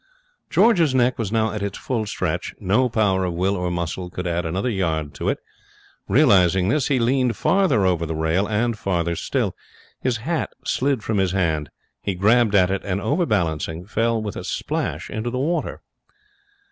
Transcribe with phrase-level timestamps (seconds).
[0.49, 2.55] George's neck was now at its full stretch.
[2.59, 5.37] No power of will or muscle could add another yard to it.
[6.07, 9.55] Realizing this, he leaned farther over the rail, and farther still.
[9.99, 11.69] His hat slid from his hand.
[12.01, 15.83] He grabbed at it, and, over balancing, fell with a splash into the water.